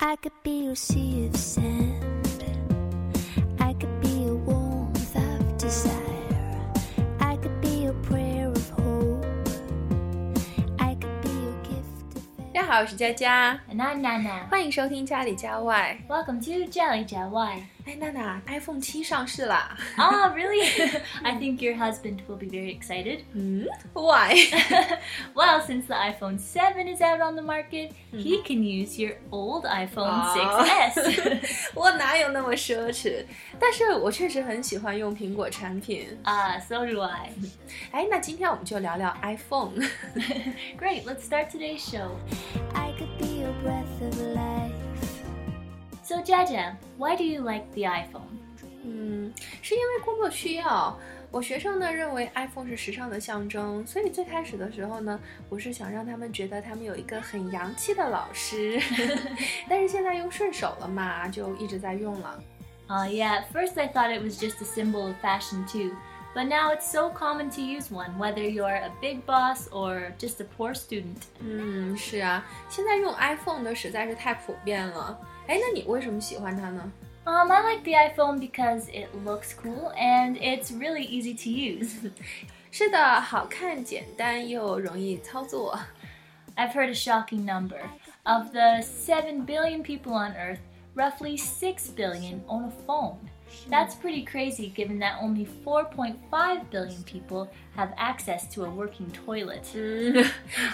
[0.00, 2.44] I could be your sea of sand.
[3.58, 5.94] I could be your warmth of desire.
[7.20, 9.26] I could be your prayer of hope.
[10.78, 12.22] I could be your gift of
[12.54, 14.48] 大家好，我是佳佳， And I'm Nana.
[14.48, 15.98] 欢迎收听家里家外。
[16.08, 17.62] Welcome to Jelly Jawai.
[17.86, 19.76] 哎，娜娜，iPhone 七上市啦。
[19.96, 20.62] Oh, really?
[21.22, 23.20] I think your husband will be very excited.
[23.32, 24.34] 嗯，Why？
[25.34, 29.64] Well, since the iPhone 7 is out on the market, he can use your old
[29.64, 30.64] iPhone Aw.
[30.92, 31.72] 6S.
[31.74, 33.24] 我哪有那么奢侈？
[33.58, 36.06] 但是我确实很喜欢用苹果产品。
[36.24, 37.30] Ah, so do I.
[37.92, 39.72] 哎，那今天我们就聊聊 iPhone。
[40.78, 42.10] Great, let's start today's show.
[42.74, 44.61] I could be your breath of life.
[46.03, 48.27] So, Jaja, why do you like the iPhone?
[48.83, 50.99] 嗯，是因为工作需要。
[51.31, 58.79] 我学生呢认为 iPhone 是时尚的象征，所以最开始的时候呢，我是想让他们觉得他们有一个很洋气的老师。
[59.67, 62.43] 但是现在用顺手了嘛，就一直在用了。
[62.87, 65.95] Uh, yeah, at first I thought it was just a symbol of fashion too.
[66.34, 70.40] But now it's so common to use one, whether you're a big boss or just
[70.40, 71.22] a poor student.
[71.40, 75.18] 嗯，是啊，现在用 iPhone 的实在是太普遍了。
[75.48, 76.92] 哎，那你为什么喜欢它呢？
[77.24, 82.10] Um, I like the iPhone because it looks cool and it's really easy to use.
[82.70, 85.78] 是的，好看、简单又容易操作。
[86.56, 87.80] I've heard a shocking number.
[88.24, 90.58] Of the 7 billion people on Earth,
[90.94, 93.16] roughly 6 billion own a phone.
[93.70, 96.16] That's pretty crazy given that only 4.5
[96.70, 99.62] billion people have access to a working toilet.
[99.74, 100.22] 嗯，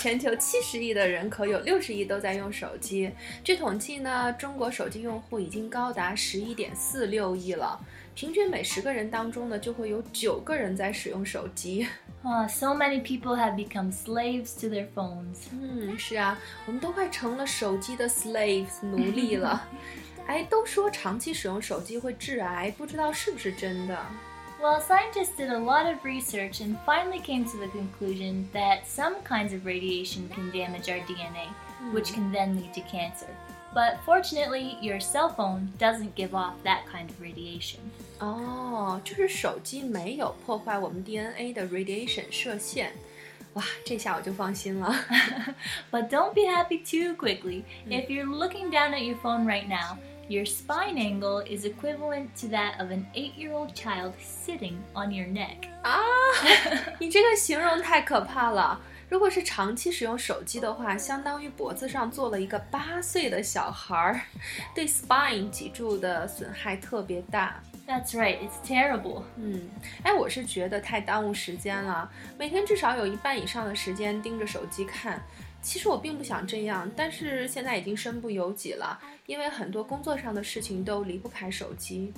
[0.00, 3.10] 全球七十亿的人口有六十亿都在用手机。
[3.44, 7.78] 据统计呢，中国手机用户已经高达十一点四六亿了，
[8.14, 11.86] 平均每十个人当中呢，就会有九个人在使用手机。
[12.24, 15.48] Oh, so many people have become slaves to their phones.
[15.52, 19.68] 嗯，是啊，我们都快成了手机的 slaves 奴隶了。
[20.26, 23.98] 哎，都说长期使用手机会致癌，不知道是不是真的？
[24.60, 29.16] Well, scientists did a lot of research and finally came to the conclusion that some
[29.24, 31.48] kinds of radiation can damage our DNA,
[31.92, 33.26] which can then lead to cancer.
[33.74, 37.80] But fortunately, your cell phone doesn't give off that kind of radiation.
[38.20, 42.92] 哦，就是手机没有破坏我们 DNA 的 radiation 射线。
[43.54, 44.94] 哇，这下我就放心了。
[45.90, 47.64] But don't be happy too quickly.
[47.88, 49.98] If you're looking down at your phone right now,
[50.28, 55.12] your spine angle is equivalent to that of an eight year old child sitting on
[55.12, 55.68] your neck.
[55.82, 56.00] 啊，
[56.98, 58.80] 你这个形容太可怕了。
[59.08, 64.20] 如果是长期使用手机的话，相当于脖子上坐了一个八岁的小孩儿，
[64.74, 67.60] 对 spine 脊柱的损害特别大。
[67.86, 69.24] That's right, it's terrible.
[69.36, 69.68] 嗯，
[70.02, 75.22] 哎，我是觉得太耽误时间了，每天至少有一半以上的时间盯着手机看。
[75.60, 82.12] 其实我并不想这样，但是现在已经身不由己了，因为很多工作上的事情都离不开手机。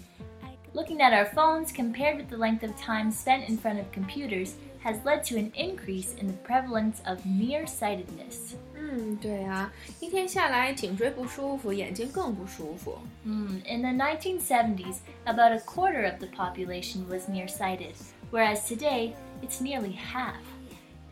[0.73, 4.55] Looking at our phones compared with the length of time spent in front of computers
[4.83, 8.55] has led to an increase in the prevalence of nearsightedness.
[8.75, 12.99] 嗯，对啊，一天下来颈椎不舒服，眼睛更不舒服。
[13.25, 14.97] Hmm, In the 1970s,
[15.27, 17.95] about a quarter of the population was nearsighted,
[18.33, 19.13] whereas today
[19.43, 20.43] it's nearly half.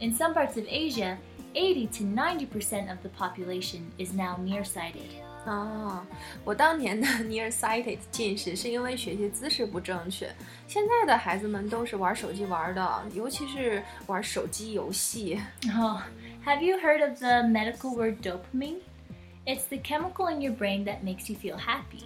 [0.01, 1.17] In some parts of Asia,
[1.55, 5.11] 80 to 90% of the population is now nearsighted.
[5.45, 6.07] 啊，
[6.45, 10.33] 我当年的 nearsighted 近视是因为学习姿势不正确。
[10.69, 15.41] 现在的孩子们都是玩手机玩的，尤其是玩手机游戏。
[15.77, 16.01] Oh,
[16.45, 18.79] have you heard of the medical word dopamine?
[19.45, 22.05] It's the chemical in your brain that makes you feel happy.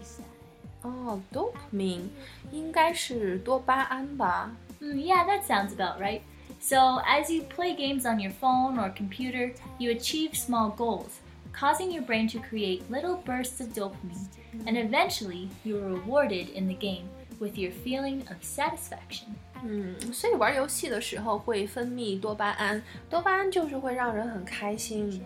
[0.83, 2.09] 哦，dopamine
[2.51, 4.51] 应该是多巴胺吧？
[4.81, 6.21] Mm, yeah, that sounds about right.
[6.61, 11.21] So, as you play games on your phone or computer, you achieve small goals,
[11.53, 14.27] causing your brain to create little bursts of dopamine,
[14.67, 19.37] and eventually you're rewarded in the game with your feeling of satisfaction.
[19.63, 25.23] 嗯，所以玩游戏的时候会分泌多巴胺，多巴胺就是会让人很开心。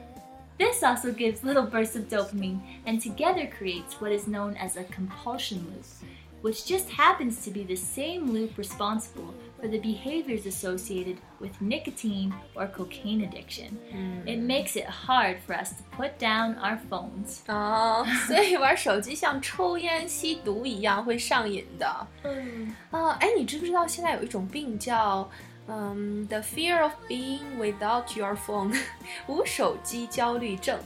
[0.59, 4.85] This also gives little bursts of dopamine and together creates what is known as a
[4.85, 5.87] compulsion loop,
[6.43, 9.33] which just happens to be the same loop responsible
[9.65, 13.79] for the behaviors associated with nicotine or cocaine addiction.
[14.27, 17.41] It makes it hard for us to put down our phones.
[17.47, 21.87] 哦，所以玩手机像抽烟吸毒一样会上瘾的。
[22.91, 25.29] 啊，哎，你知不知道现在有一种病叫
[25.69, 28.75] 嗯，the fear of being without your phone，
[29.27, 30.79] 无手机焦虑症。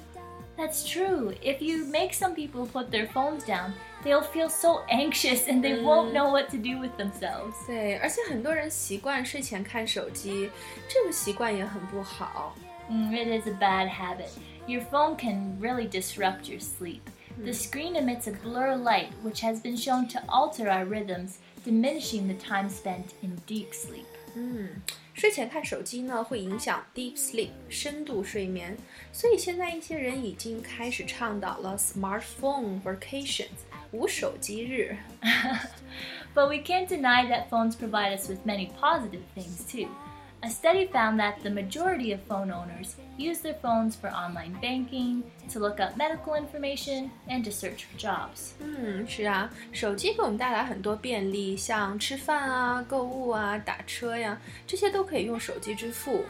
[0.59, 1.35] That's true.
[1.43, 3.75] If you make some people put their phones down,
[4.05, 7.55] they'll feel so anxious and they won't know what to do with themselves.
[7.67, 10.51] 对，而且很多人习惯睡前看手机，
[10.89, 12.55] 这个习惯也很不好。
[12.89, 14.31] Mm, it is a bad habit.
[14.67, 17.01] Your phone can really disrupt your sleep.
[17.43, 22.29] The screen emits a blur light, which has been shown to alter our rhythms, diminishing
[22.29, 24.07] the time spent in deep sleep.
[24.39, 24.69] 嗯，
[25.13, 28.77] 睡前看手机呢，会影响 deep sleep 深度睡眠，
[29.13, 33.49] 所以现在一些人已经开始倡导了 smartphone vacations
[33.93, 34.97] 无手机日。
[36.35, 39.89] But we can't deny that phones provide us with many positive things too.
[40.43, 45.23] A study found that the majority of phone owners use their phones for online banking,
[45.51, 48.53] to look up medical information, and to search for jobs.
[48.61, 56.23] 嗯，是啊，手机给我们带来很多便利，像吃饭啊、购物啊、打车呀，这些都可以用手机支付，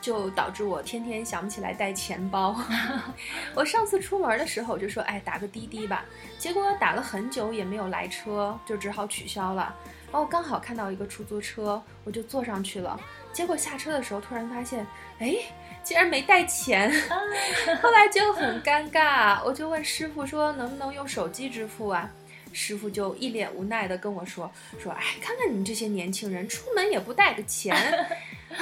[0.00, 2.56] 就导致我天天想不起来带钱包。
[3.54, 6.04] 我上次出门的时候，就说，哎，打个滴滴吧，
[6.38, 9.74] 结果打了很久也没有来车，就只好取消了。
[10.12, 12.98] 然后刚好看到一个出租车，我就坐上去了。
[13.32, 14.84] 结果下车的时候，突然发现，
[15.18, 15.36] 哎，
[15.84, 16.92] 竟然没带钱。
[17.80, 22.10] 后来就很尴尬，我就问师傅说能不能用手机支付啊？
[22.52, 24.50] 师傅就一脸无奈的跟我说
[24.82, 27.72] 说，哎，看看你们这些年轻人，出门也不带个钱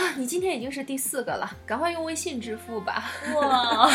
[0.08, 0.14] 啊！
[0.16, 3.10] 你今天已经是第四个了，赶快用微信支付吧。
[3.26, 3.90] Wow!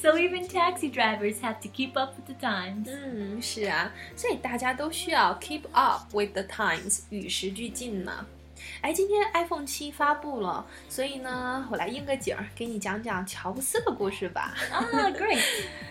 [0.00, 2.86] so even taxi drivers have to keep up with the times.
[2.86, 8.26] 嗯，是啊，所以大家都需要 keep up with the times，与时俱进呢。
[8.86, 14.54] 哎，今天 iPhone 七发布了，所以呢，我来应个景儿，给你讲讲乔布斯的故事吧。
[14.70, 15.42] Ah, great.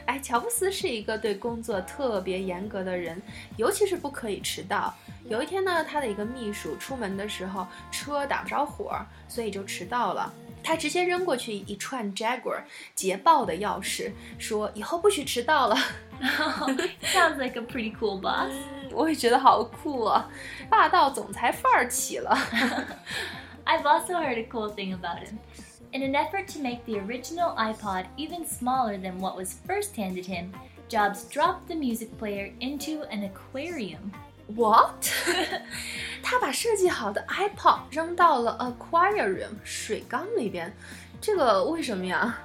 [0.05, 3.21] 哎，乔布斯是一个对工作特别严格的人，
[3.57, 4.95] 尤其是不可以迟到。
[5.25, 8.97] 有一天呢，他的一个秘书出门的时候车打不着火，
[9.27, 10.33] 所以就迟到了。
[10.63, 12.61] 他直接扔过去一串 Jaguar
[12.95, 14.09] 捷豹的钥匙，
[14.39, 15.75] 说以后不许迟到了。
[17.03, 18.53] Sounds like a pretty cool boss.
[18.94, 20.30] 嗯，我也觉得好酷啊，
[20.70, 22.36] 霸道总裁范儿起了。
[23.64, 25.38] I've also heard a cool thing about him.
[25.92, 30.26] In an effort to make the original iPod even smaller than what was first handed
[30.26, 30.52] him,
[30.88, 34.12] Jobs dropped the music player into an aquarium.
[34.46, 35.06] What？
[36.22, 40.72] 他把设计好的 iPod 扔到了 aquarium 水缸里边，
[41.20, 42.38] 这个为什么呀？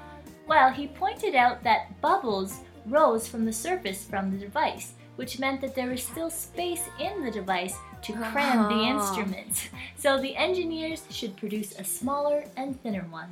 [0.48, 2.54] Well, he pointed out that bubbles
[2.88, 4.90] rose from the surface from the device,
[5.20, 8.92] which meant that there was still space in the device to cram the Ah.
[8.92, 9.70] instruments.
[9.98, 13.30] So the engineers should produce a smaller and thinner one.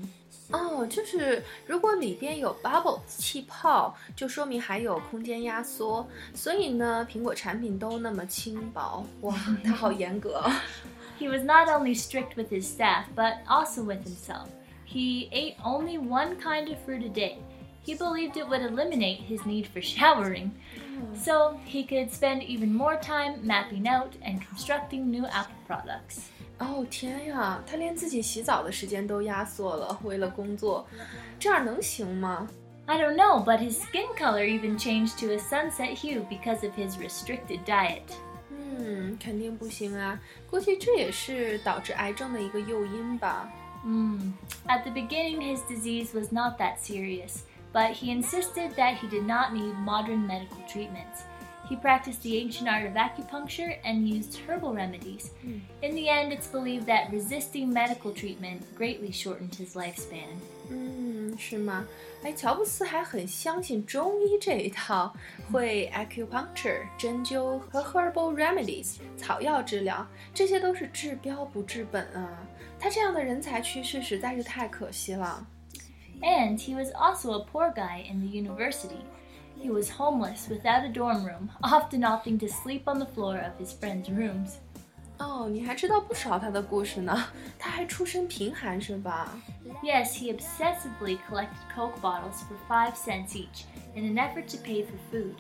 [0.52, 6.08] 哦，就是如果里边有 bubble 气泡，就说明还有空间压缩。
[6.36, 10.44] 所以呢，苹果产品都那么轻薄，哇，他好严格。
[11.20, 14.48] He was not only strict with his staff, but also with himself.
[14.86, 17.38] He ate only one kind of fruit a day.
[17.88, 20.52] He believed it would eliminate his need for showering.
[21.16, 26.30] So he could spend even more time mapping out and constructing new Apple products.
[26.60, 30.88] 哦天呀，他连自己洗澡的时间都压缩了，为了工作，
[31.40, 32.48] 这样能行吗？
[32.86, 36.74] I don't know, but his skin color even changed to a sunset hue because of
[36.78, 38.02] his restricted diet.
[38.52, 40.20] 嗯，肯定不行啊！
[40.50, 43.50] 估计这也是导致癌症的一个诱因吧。
[43.86, 44.34] Mm.
[44.68, 47.42] At the beginning, his disease was not that serious,
[47.72, 51.24] but he insisted that he did not need modern medical treatments.
[51.70, 55.32] He practiced the ancient art of acupuncture and used herbal remedies.
[55.82, 60.28] In the end, it's believed that resisting medical treatment greatly shortened his lifespan.
[60.70, 61.86] 嗯，是吗？
[62.22, 65.14] 哎，乔布斯还很相信中医这一套，
[65.52, 72.46] 会 acupuncture 针灸和 herbal remedies 草药治疗，这些都是治标不治本啊。
[72.78, 75.46] 他这样的人才去世实在是太可惜了。
[76.22, 79.04] And he was also a poor guy in the university.
[79.58, 83.58] He was homeless without a dorm room, often opting to sleep on the floor of
[83.58, 84.58] his friends' rooms.
[85.20, 87.26] 哦，你还知道不少他的故事呢。
[87.60, 89.30] 他还出身贫寒是吧？
[89.84, 94.84] Yes, he obsessively collected Coke bottles for five cents each in an effort to pay
[94.84, 95.36] for food.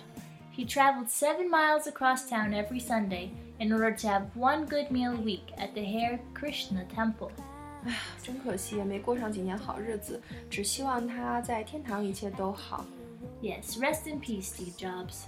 [0.55, 5.13] He traveled seven miles across town every Sunday in order to have one good meal
[5.13, 7.31] a week at the Hare Krishna temple.
[7.84, 10.20] 唉，真可惜，也没过上几年好日子。
[10.50, 12.84] 只希望他在天堂一切都好。
[13.42, 15.24] Yes, rest in peace, Steve Jobs.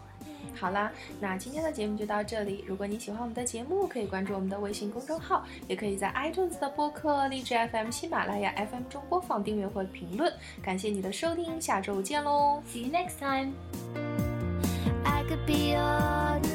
[0.55, 0.91] 好啦，
[1.21, 2.65] 那今天的节目就到这里。
[2.67, 10.33] 如果你喜欢我们的节目，可以关注我们的微信公众号，也可以在 iTunes 的播客、荔枝 FM、喜马拉雅 FM 中播放、订阅或评论。
[10.63, 13.53] 感谢你的收听，下周见喽！See you next time.
[15.05, 16.50] I could be your